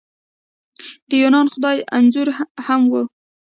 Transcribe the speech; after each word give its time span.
د 1.09 1.11
یوناني 1.21 1.49
خدایانو 1.55 1.87
انځورونه 1.97 2.41
هم 2.65 2.81
وو 2.91 3.01